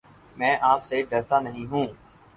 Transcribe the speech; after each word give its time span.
میں 0.37 0.55
آپ 0.63 0.85
سے 0.85 1.01
ڈرتا 1.09 1.39
نہیں 1.39 1.65
ہوں 1.65 1.85